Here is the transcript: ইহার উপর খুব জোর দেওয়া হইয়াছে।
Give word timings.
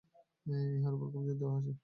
ইহার 0.75 0.93
উপর 0.95 1.07
খুব 1.13 1.23
জোর 1.27 1.37
দেওয়া 1.39 1.53
হইয়াছে। 1.55 1.73